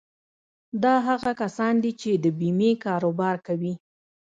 دا 0.83 0.93
هغه 1.07 1.31
کسان 1.41 1.73
دي 1.83 1.91
چې 2.01 2.11
د 2.23 2.25
بيمې 2.39 2.71
کاروبار 2.85 3.35
کوي. 3.47 3.73